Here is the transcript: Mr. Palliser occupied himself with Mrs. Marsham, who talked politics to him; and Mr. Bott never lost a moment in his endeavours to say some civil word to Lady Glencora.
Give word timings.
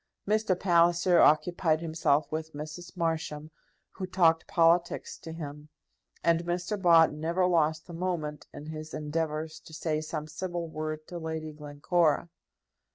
Mr. 0.27 0.59
Palliser 0.59 1.19
occupied 1.19 1.79
himself 1.79 2.31
with 2.31 2.53
Mrs. 2.53 2.97
Marsham, 2.97 3.51
who 3.91 4.07
talked 4.07 4.47
politics 4.47 5.15
to 5.19 5.31
him; 5.31 5.69
and 6.23 6.43
Mr. 6.43 6.81
Bott 6.81 7.13
never 7.13 7.45
lost 7.45 7.87
a 7.87 7.93
moment 7.93 8.47
in 8.51 8.65
his 8.65 8.95
endeavours 8.95 9.59
to 9.59 9.73
say 9.75 10.01
some 10.01 10.27
civil 10.27 10.67
word 10.67 11.05
to 11.07 11.19
Lady 11.19 11.51
Glencora. 11.53 12.29